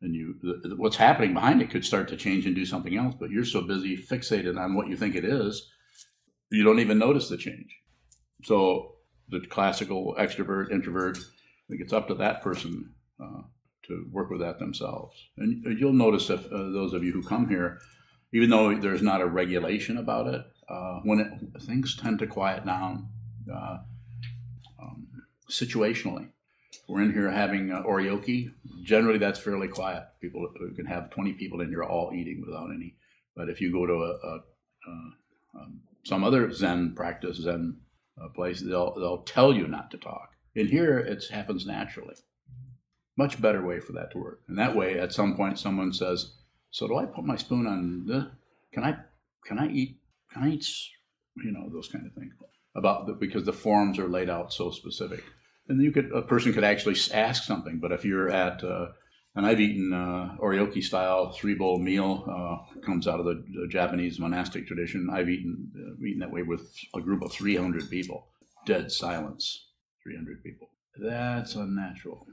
[0.00, 3.14] and you the, what's happening behind it could start to change and do something else.
[3.18, 5.70] But you're so busy fixated on what you think it is,
[6.50, 7.76] you don't even notice the change.
[8.44, 8.94] So
[9.28, 13.42] the classical extrovert, introvert, I think it's up to that person uh,
[13.86, 15.16] to work with that themselves.
[15.36, 17.78] And you'll notice if uh, those of you who come here,
[18.32, 22.64] even though there's not a regulation about it, uh, when it, things tend to quiet
[22.66, 23.08] down
[23.52, 23.78] uh,
[24.80, 25.08] um,
[25.50, 26.28] situationally.
[26.88, 28.50] We're in here having uh.
[28.82, 30.04] Generally, that's fairly quiet.
[30.20, 32.96] People you can have 20 people in here all eating without any.
[33.36, 34.40] But if you go to a, a,
[34.86, 37.78] a um, some other Zen practice, Zen
[38.22, 40.30] uh, place, they'll they'll tell you not to talk.
[40.54, 42.14] In here, it happens naturally.
[43.16, 44.42] Much better way for that to work.
[44.48, 46.32] And that way, at some point, someone says,
[46.70, 48.30] "So do I put my spoon on the?
[48.72, 48.96] Can I
[49.44, 49.98] can I eat
[50.34, 50.90] kites,
[51.36, 52.32] you know, those kind of things.
[52.76, 55.24] About the, because the forms are laid out so specific,
[55.68, 57.80] and you could a person could actually ask something.
[57.80, 58.88] But if you're at uh,
[59.38, 64.18] and I've eaten uh, style three bowl meal uh, comes out of the, the Japanese
[64.18, 65.08] monastic tradition.
[65.12, 68.26] I've eaten uh, eaten that way with a group of 300 people,
[68.66, 69.68] dead silence,
[70.02, 70.70] 300 people.
[70.96, 72.26] That's unnatural.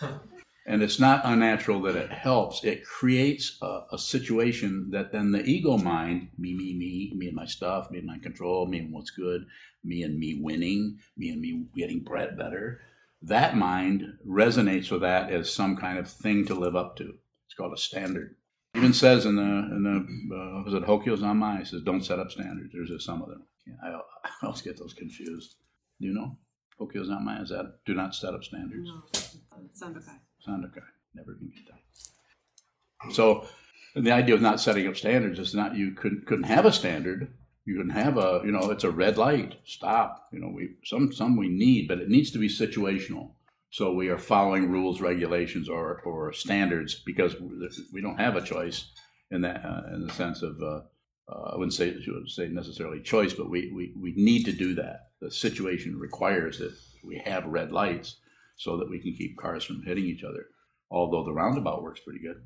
[0.66, 2.62] And it's not unnatural that it helps.
[2.64, 7.36] It creates a, a situation that then the ego mind, me, me, me, me and
[7.36, 9.46] my stuff, me and my control, me and what's good,
[9.82, 12.80] me and me winning, me and me getting bread better,
[13.22, 17.14] that mind resonates with that as some kind of thing to live up to.
[17.46, 18.36] It's called a standard.
[18.74, 21.62] Even says in the in the uh, was it Hokyo Zanmai?
[21.62, 22.72] It says don't set up standards.
[22.72, 23.44] There's some of them.
[23.82, 23.88] I,
[24.24, 25.56] I always get those confused.
[26.00, 26.38] Do you know
[26.78, 28.88] Hokyo Zanmai is that do not set up standards.
[28.88, 29.02] No.
[30.46, 30.82] Sandokai.
[31.14, 33.12] Never can get done.
[33.12, 33.46] So
[33.94, 37.32] the idea of not setting up standards is not you couldn't couldn't have a standard.
[37.64, 39.56] You couldn't have a you know it's a red light.
[39.64, 40.28] Stop.
[40.32, 43.32] You know we some some we need, but it needs to be situational.
[43.70, 47.36] So we are following rules, regulations, or or standards because
[47.92, 48.90] we don't have a choice
[49.30, 50.60] in that uh, in the sense of.
[50.62, 50.80] Uh,
[51.30, 51.94] uh, I wouldn't say
[52.26, 55.10] say necessarily choice, but we, we, we need to do that.
[55.20, 56.74] The situation requires that
[57.04, 58.16] we have red lights
[58.60, 60.46] so that we can keep cars from hitting each other.
[60.90, 62.42] Although the roundabout works pretty good.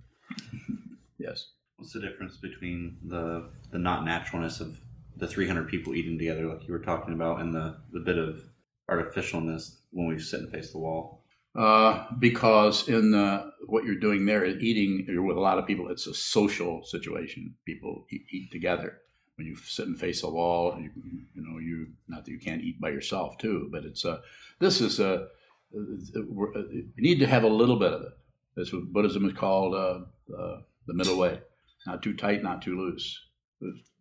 [1.19, 1.49] yes.
[1.77, 4.79] What's the difference between the the not naturalness of
[5.17, 8.45] the 300 people eating together, like you were talking about, and the the bit of
[8.89, 11.25] artificialness when we sit and face the wall?
[11.57, 15.89] Uh, because in the, what you're doing there, eating you're with a lot of people,
[15.89, 17.55] it's a social situation.
[17.65, 18.99] People eat, eat together.
[19.37, 20.91] When you sit and face a wall, you,
[21.35, 24.21] you know, you not that you can't eat by yourself too, but it's a.
[24.61, 25.27] This is a.
[25.75, 28.13] You need to have a little bit of it.
[28.57, 30.01] That's what Buddhism is called uh,
[30.33, 31.41] uh, the middle way.
[31.87, 33.21] Not too tight, not too loose.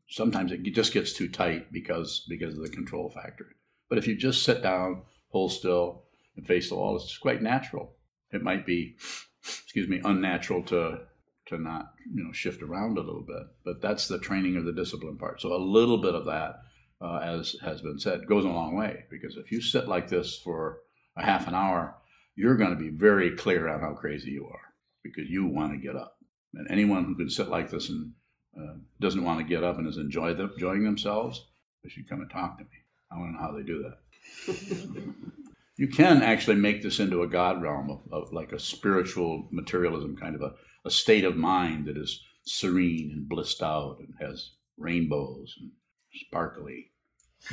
[0.07, 3.47] Sometimes it just gets too tight because because of the control factor.
[3.89, 6.03] But if you just sit down, hold still,
[6.36, 7.95] and face the wall, it's quite natural.
[8.31, 8.95] It might be,
[9.41, 11.01] excuse me, unnatural to
[11.47, 14.73] to not you know shift around a little bit, but that's the training of the
[14.73, 15.41] discipline part.
[15.41, 16.55] So a little bit of that,
[17.01, 20.38] uh, as has been said, goes a long way because if you sit like this
[20.38, 20.79] for
[21.15, 21.95] a half an hour,
[22.36, 24.73] you're going to be very clear on how crazy you are
[25.04, 26.17] because you want to get up.
[26.54, 28.13] And anyone who can sit like this and
[28.58, 31.45] uh, doesn't want to get up and is enjoy them, enjoying themselves,
[31.84, 32.69] they should come and talk to me.
[33.12, 35.13] I want to know how they do that.
[35.78, 40.15] you can actually make this into a God realm of, of like a spiritual materialism
[40.15, 40.54] kind of a,
[40.86, 45.71] a state of mind that is serene and blissed out and has rainbows and
[46.13, 46.91] sparkly,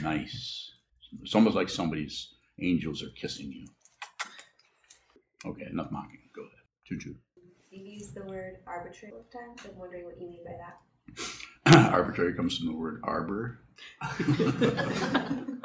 [0.02, 0.72] nice.
[1.22, 3.66] It's almost like somebody's angels are kissing you.
[5.46, 6.20] Okay, enough mocking.
[6.34, 6.52] Go ahead.
[6.84, 7.14] Choo choo.
[7.70, 9.60] You used the word arbitrary both times.
[9.64, 11.92] I'm wondering what you mean by that.
[11.92, 13.60] Arbitrary comes from the word arbor.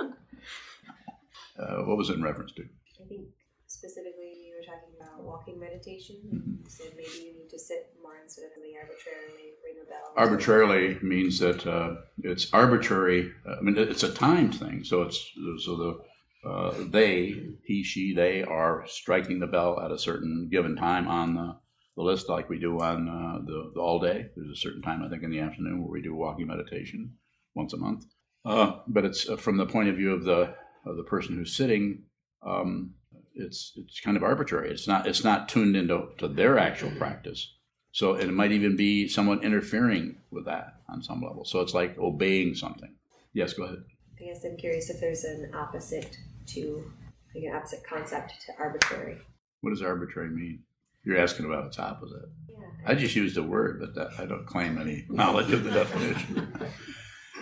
[1.57, 2.63] Uh, what was it in reference to?
[3.01, 3.27] I think
[3.67, 6.17] specifically you were talking about walking meditation.
[6.25, 6.63] Mhm.
[6.63, 10.13] You said maybe you need to sit more instead of coming arbitrarily, ring a bell.
[10.17, 13.31] Arbitrarily means that uh, it's arbitrary.
[13.47, 14.83] I mean, it's a timed thing.
[14.83, 15.99] So it's so the
[16.45, 21.35] uh, they, he, she, they are striking the bell at a certain given time on
[21.35, 21.55] the,
[21.95, 24.27] the list, like we do on uh, the, the all day.
[24.35, 27.13] There's a certain time, I think, in the afternoon where we do walking meditation
[27.55, 28.05] once a month.
[28.43, 30.53] Uh, but it's uh, from the point of view of the
[30.85, 32.03] of the person who's sitting.
[32.45, 32.93] Um,
[33.33, 34.69] it's it's kind of arbitrary.
[34.69, 37.53] It's not it's not tuned into to their actual practice.
[37.91, 41.45] So it might even be somewhat interfering with that on some level.
[41.45, 42.93] So it's like obeying something.
[43.33, 43.83] Yes, go ahead.
[44.19, 46.91] I guess I'm curious if there's an opposite to,
[47.33, 49.17] like an opposite concept to arbitrary.
[49.61, 50.63] What does arbitrary mean?
[51.03, 52.29] You're asking about its opposite.
[52.49, 52.65] Yeah.
[52.85, 56.51] I just used a word, but that, I don't claim any knowledge of the definition.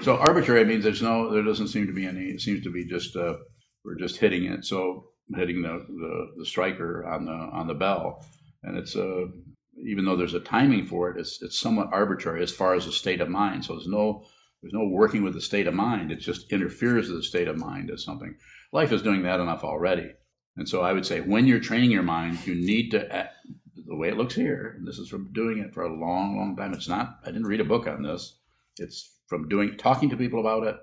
[0.01, 2.25] So arbitrary means there's no, there doesn't seem to be any.
[2.25, 3.35] It seems to be just uh,
[3.85, 4.65] we're just hitting it.
[4.65, 8.25] So hitting the, the, the striker on the on the bell,
[8.63, 9.25] and it's uh,
[9.85, 12.91] even though there's a timing for it, it's it's somewhat arbitrary as far as the
[12.91, 13.63] state of mind.
[13.63, 14.25] So there's no
[14.63, 16.09] there's no working with the state of mind.
[16.09, 18.37] It just interferes with the state of mind as something.
[18.71, 20.13] Life is doing that enough already.
[20.55, 23.29] And so I would say when you're training your mind, you need to
[23.85, 24.73] the way it looks here.
[24.77, 26.73] And this is from doing it for a long, long time.
[26.73, 27.19] It's not.
[27.23, 28.37] I didn't read a book on this.
[28.77, 30.77] It's from doing talking to people about it,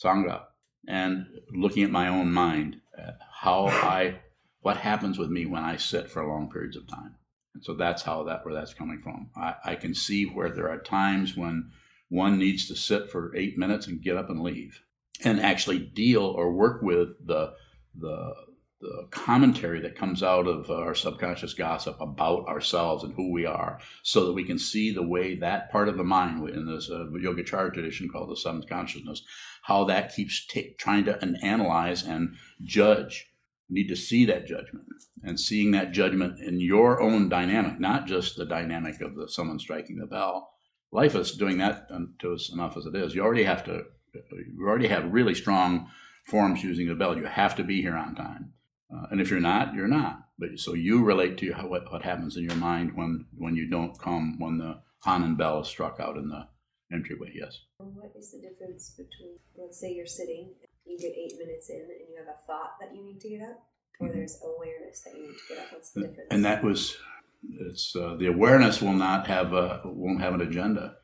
[0.00, 0.42] sangha,
[0.86, 4.20] and looking at my own mind, uh, how I
[4.60, 7.16] what happens with me when I sit for long periods of time.
[7.54, 9.30] And so that's how that where that's coming from.
[9.34, 11.72] I, I can see where there are times when
[12.08, 14.82] one needs to sit for eight minutes and get up and leave,
[15.24, 17.54] and actually deal or work with the
[17.94, 18.34] the
[18.78, 23.80] the commentary that comes out of our subconscious gossip about ourselves and who we are,
[24.02, 27.06] so that we can see the way that part of the mind in this uh,
[27.12, 29.22] Yogacara tradition called the subconsciousness,
[29.62, 33.32] how that keeps ta trying to an- analyze and judge.
[33.68, 34.86] Need to see that judgment
[35.24, 39.58] and seeing that judgment in your own dynamic, not just the dynamic of the someone
[39.58, 40.55] striking the bell.
[40.92, 41.88] Life is doing that
[42.20, 43.14] to us enough as it is.
[43.14, 43.84] You already have to.
[44.14, 45.90] You already have really strong
[46.26, 47.16] forms using the bell.
[47.16, 48.52] You have to be here on time.
[48.90, 50.28] Uh, and if you're not, you're not.
[50.38, 53.68] But so you relate to how, what, what happens in your mind when when you
[53.68, 56.48] don't come when the Hanan bell is struck out in the
[56.92, 57.32] entryway.
[57.34, 57.60] Yes.
[57.78, 62.08] What is the difference between, let's say you're sitting, you get eight minutes in, and
[62.08, 63.66] you have a thought that you need to get up,
[64.00, 65.72] or there's awareness that you need to get up?
[65.72, 66.28] What's the difference?
[66.30, 66.96] And that was
[67.42, 70.96] it's uh, the awareness will not have a won't have an agenda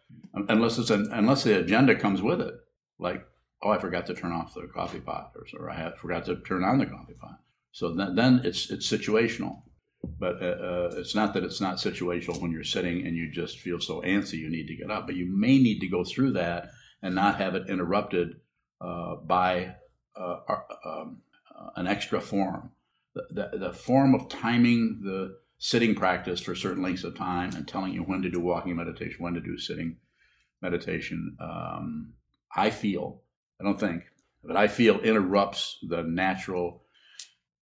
[0.48, 2.54] unless it's an, unless the agenda comes with it.
[2.98, 3.26] Like
[3.62, 6.64] oh, I forgot to turn off the coffee pot, or, or I forgot to turn
[6.64, 7.40] on the coffee pot.
[7.72, 9.62] So then, then it's it's situational.
[10.18, 13.60] But uh, uh, it's not that it's not situational when you're sitting and you just
[13.60, 15.06] feel so antsy you need to get up.
[15.06, 16.70] But you may need to go through that
[17.02, 18.40] and not have it interrupted
[18.80, 19.76] uh, by
[20.16, 20.38] uh,
[20.84, 21.22] um,
[21.76, 22.72] an extra form.
[23.14, 27.68] The, the, the form of timing the sitting practice for certain lengths of time and
[27.68, 29.96] telling you when to do walking meditation, when to do sitting
[30.60, 32.14] meditation, um,
[32.56, 33.20] I feel,
[33.60, 34.02] I don't think,
[34.42, 36.82] but I feel interrupts the natural.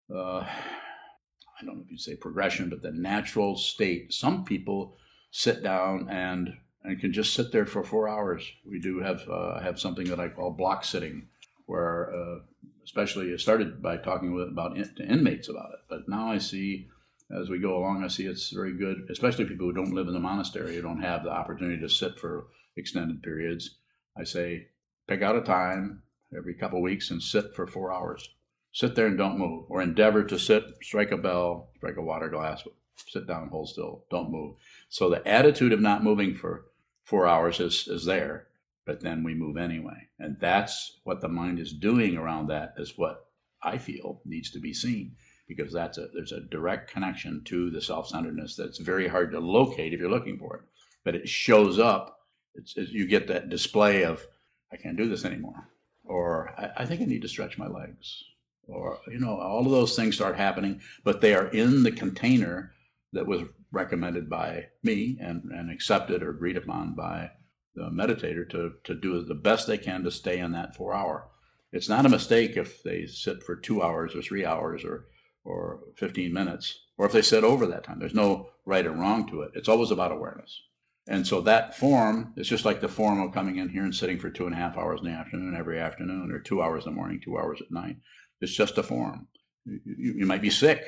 [0.10, 4.14] Uh, I don't know if you'd say progression, but the natural state.
[4.14, 4.96] Some people
[5.32, 8.50] sit down and and can just sit there for four hours.
[8.66, 11.28] We do have uh, have something that I call block sitting,
[11.66, 12.40] where uh,
[12.86, 16.38] especially it started by talking with about in, to inmates about it, but now I
[16.38, 16.88] see
[17.32, 20.13] as we go along, I see it's very good, especially people who don't live in
[20.13, 23.76] the monastery, who don't have the opportunity to sit for extended periods.
[24.18, 24.68] I say
[25.08, 26.04] pick out a time
[26.36, 28.30] every couple of weeks and sit for four hours
[28.72, 32.30] sit there and don't move, or endeavor to sit, strike a bell, strike a water
[32.30, 32.63] glass,
[33.08, 34.56] sit down hold still, don't move.
[34.89, 36.65] So the attitude of not moving for
[37.04, 38.48] four hours is, is there,
[38.86, 40.08] but then we move anyway.
[40.20, 43.28] And that's what the mind is doing around that, is what
[43.62, 45.15] I feel needs to be seen.
[45.50, 49.94] Because that's a there's a direct connection to the self-centeredness that's very hard to locate
[49.94, 50.62] if you're looking for it.
[51.04, 52.20] But it shows up.
[52.56, 54.26] It's, it's you get that display of
[54.72, 55.68] I can't do this anymore,
[56.06, 58.24] or I, I think I need to stretch my legs,
[58.70, 62.72] or you know all of those things start happening but they are in the container
[63.12, 67.30] that was recommended by me and, and accepted or agreed upon by
[67.76, 71.28] the meditator to, to do the best they can to stay in that four hour
[71.72, 75.08] it's not a mistake if they sit for two hours or three hours or
[75.43, 79.28] or 15 minutes or if they sit over that time there's no right or wrong
[79.28, 80.62] to it it's always about awareness
[81.08, 84.19] and so that form is just like the form of coming in here and sitting
[84.19, 86.91] for two and a half hours in the afternoon every afternoon or two hours in
[86.91, 87.97] the morning two hours at night
[88.41, 89.28] it's just a form.
[89.65, 90.84] You, you, you, might be sick,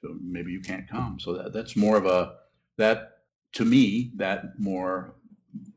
[0.00, 1.18] so maybe you can't come.
[1.18, 2.34] So that, that's more of a
[2.76, 3.18] that
[3.54, 5.14] to me that more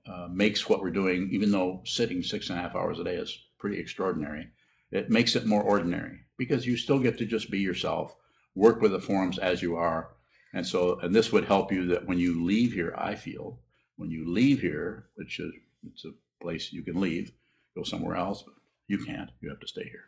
[0.06, 3.16] uh, makes what we're doing, even though sitting six and a half hours a day
[3.16, 4.50] is pretty extraordinary.
[4.92, 8.16] It makes it more ordinary because you still get to just be yourself,
[8.56, 10.10] work with the forms as you are,
[10.56, 13.60] and so and this would help you that when you leave here, I feel
[13.96, 15.54] when you leave here, which is
[15.86, 17.32] it's a place you can leave,
[17.76, 18.56] go somewhere else, but
[18.88, 19.30] you can't.
[19.40, 20.06] You have to stay here.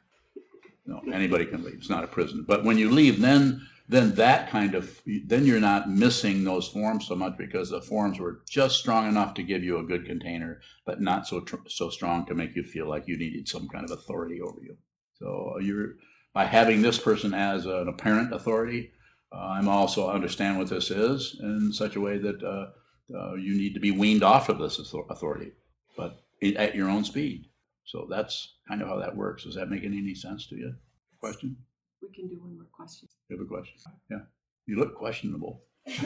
[0.87, 1.75] No, anybody can leave.
[1.75, 2.45] It's not a prison.
[2.47, 7.05] But when you leave, then then that kind of then you're not missing those forms
[7.07, 10.61] so much because the forms were just strong enough to give you a good container,
[10.83, 13.85] but not so tr- so strong to make you feel like you needed some kind
[13.85, 14.75] of authority over you.
[15.19, 15.93] So you're
[16.33, 18.91] by having this person as an apparent authority,
[19.31, 22.67] uh, I'm also understand what this is in such a way that uh,
[23.15, 25.51] uh, you need to be weaned off of this authority,
[25.97, 26.23] but
[26.55, 27.45] at your own speed.
[27.85, 29.43] So that's kind of how that works.
[29.43, 30.73] Does that make any sense to you?
[31.19, 31.57] Question?
[32.01, 33.07] We can do one more question.
[33.29, 33.75] You have a question?
[34.09, 34.19] Yeah.
[34.65, 35.61] You look questionable.
[35.85, 35.99] was,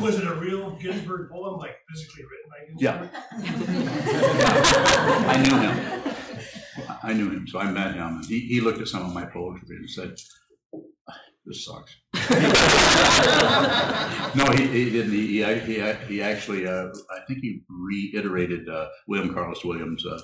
[0.00, 2.80] was it a real Ginsberg poem, like physically written by Ginsberg?
[2.80, 3.22] Yeah.
[5.28, 6.01] I knew him.
[7.02, 8.22] I knew him, so I met him.
[8.24, 10.16] He, he looked at some of my poetry and said,
[11.44, 11.96] this sucks.
[14.36, 15.12] no, he, he didn't.
[15.12, 20.20] He, he, he actually, uh, I think he reiterated uh, William Carlos Williams' uh,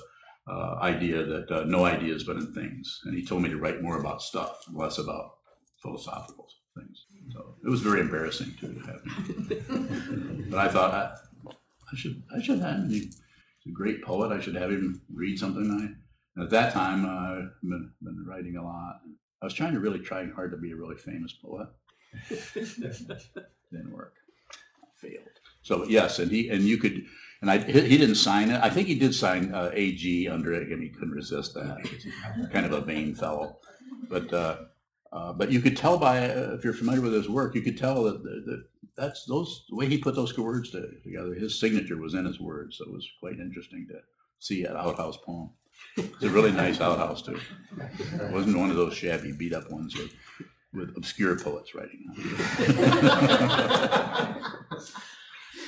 [0.47, 3.01] uh idea that uh, no ideas but in things.
[3.03, 5.31] And he told me to write more about stuff, less about
[5.81, 6.47] philosophical
[6.77, 7.05] things.
[7.33, 9.01] So it was very embarrassing to have
[10.49, 11.11] but I thought, I,
[11.91, 12.89] I, should I should have him.
[12.89, 13.19] He's
[13.67, 14.31] a great poet.
[14.31, 15.69] I should have him read something.
[15.69, 15.95] I,
[16.35, 19.01] and at that time, uh, I've been, been writing a lot.
[19.41, 21.67] I was trying to really trying hard to be a really famous poet.
[23.71, 24.15] Didn't work.
[24.97, 25.27] Failed.
[25.61, 27.05] So yes, and he and you could,
[27.41, 28.59] and I he didn't sign it.
[28.61, 31.77] I think he did sign uh, AG under it, and he couldn't resist that.
[32.51, 33.59] Kind of a vain fellow.
[34.09, 34.57] But, uh,
[35.11, 37.77] uh, but you could tell by, uh, if you're familiar with his work, you could
[37.77, 38.63] tell that, that that
[38.97, 42.77] that's those, the way he put those words together, his signature was in his words.
[42.77, 43.99] So it was quite interesting to
[44.39, 45.51] see that outhouse poem.
[45.97, 47.39] It's a really nice outhouse too.
[47.99, 50.11] It wasn't one of those shabby beat up ones with,
[50.73, 52.05] with obscure poets writing.
[52.09, 54.35] on it.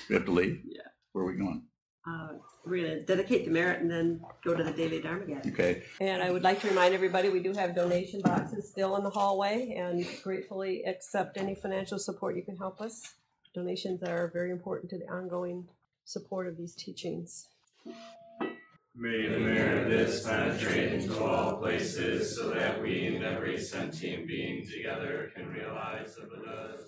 [0.10, 0.62] We have to leave?
[0.66, 0.82] Yeah.
[1.14, 1.64] Where are we going?
[2.06, 2.34] Uh,
[2.66, 5.54] We're going to dedicate the merit and then go to the daily Dharma Gathering.
[5.54, 9.04] Okay, And I would like to remind everybody, we do have donation boxes still in
[9.04, 13.14] the hallway and gratefully accept any financial support you can help us.
[13.56, 15.70] Donations are very important to the ongoing
[16.04, 17.48] support of these teachings.
[19.02, 24.28] May the merit of this penetrate into all places so that we and every sentient
[24.28, 26.86] being together can realize the Buddha's.